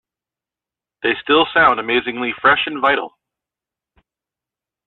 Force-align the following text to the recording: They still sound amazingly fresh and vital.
They 1.03 1.13
still 1.21 1.45
sound 1.53 1.79
amazingly 1.79 2.33
fresh 2.41 2.63
and 2.65 2.81
vital. 2.81 3.19